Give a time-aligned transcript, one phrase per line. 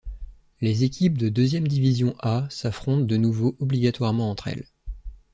[0.61, 4.65] Les équipes de Deuxième division A s'affrontent de nouveau obligatoirement entre elles.